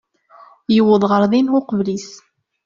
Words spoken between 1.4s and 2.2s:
uqbel-is.